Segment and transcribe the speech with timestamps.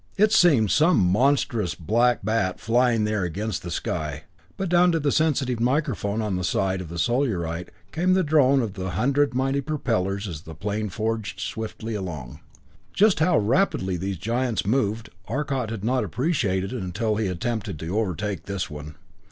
[0.17, 4.23] It seemed some monstrous black bat flying there against the sky,
[4.57, 8.63] but down to the sensitive microphone on the side of the Solarite came the drone
[8.63, 12.39] of the hundred mighty propellers as the great plane forged swiftly along.
[12.93, 18.45] Just how rapidly these giants moved, Arcot had not appreciated until he attempted to overtake
[18.47, 18.95] this one.